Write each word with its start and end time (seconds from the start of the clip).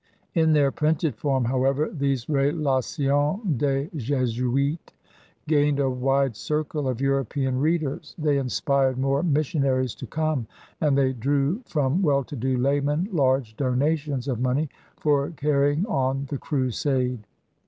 In 0.33 0.53
their 0.53 0.71
printed 0.71 1.15
form, 1.15 1.45
however, 1.45 1.87
these 1.93 2.25
BUaiions 2.25 2.87
des 3.55 3.85
JSsuites 3.95 4.93
gained 5.47 5.79
a 5.79 5.91
wide 5.91 6.35
circle 6.35 6.87
of 6.87 6.99
European 6.99 7.59
readers; 7.59 8.15
they 8.17 8.39
inspired 8.39 8.97
more 8.97 9.21
missionaries 9.21 9.93
to 9.93 10.07
come, 10.07 10.47
and 10.81 10.97
they 10.97 11.13
drew 11.13 11.61
from 11.67 12.01
weU 12.01 12.25
to 12.25 12.35
do 12.35 12.57
laymen 12.57 13.09
large 13.11 13.55
donations 13.55 14.27
of 14.27 14.39
money 14.39 14.69
for 14.97 15.29
carrying 15.35 15.85
on 15.85 16.25
the 16.31 16.39
crusade. 16.39 17.19